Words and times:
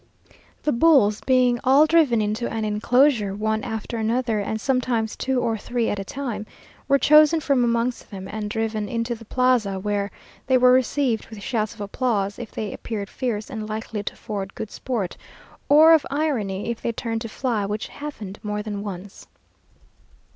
The 0.63 0.71
bulls 0.71 1.21
being 1.27 1.59
all 1.63 1.85
driven 1.85 2.23
into 2.23 2.49
an 2.51 2.65
enclosure 2.65 3.35
one 3.35 3.63
after 3.63 3.97
another, 3.97 4.39
and 4.39 4.59
sometimes 4.59 5.15
two 5.15 5.39
or 5.39 5.59
three 5.59 5.91
at 5.91 5.99
a 5.99 6.03
time, 6.03 6.47
were 6.87 6.97
chosen 6.97 7.39
from 7.39 7.63
amongst 7.63 8.09
them, 8.09 8.27
and 8.27 8.49
driven 8.49 8.89
into 8.89 9.13
the 9.13 9.25
plaza, 9.25 9.79
where 9.79 10.09
they 10.47 10.57
were 10.57 10.71
received 10.71 11.27
with 11.29 11.43
shouts 11.43 11.75
of 11.75 11.81
applause, 11.81 12.39
if 12.39 12.49
they 12.49 12.73
appeared 12.73 13.09
fierce, 13.11 13.47
and 13.51 13.69
likely 13.69 14.01
to 14.01 14.13
afford 14.13 14.55
good 14.55 14.71
sport; 14.71 15.17
or 15.69 15.93
of 15.93 16.03
irony, 16.09 16.71
if 16.71 16.81
they 16.81 16.91
turned 16.91 17.21
to 17.21 17.29
fly, 17.29 17.63
which 17.63 17.87
happened 17.89 18.39
more 18.41 18.63
than 18.63 18.81
once. 18.81 19.27